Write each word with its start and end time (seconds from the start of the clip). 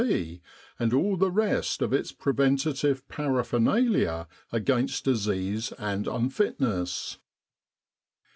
B., 0.03 0.41
and 0.79 0.93
all 0.95 1.15
the 1.15 1.29
rest 1.29 1.83
of 1.83 1.93
its 1.93 2.11
preventive 2.11 3.07
paraphernalia 3.07 4.27
against 4.51 5.05
disease 5.05 5.71
and 5.73 6.07
unfitness. 6.07 7.19